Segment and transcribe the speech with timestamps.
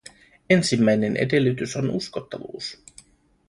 [0.49, 2.83] Ensimmäinen edellytys on uskottavuus.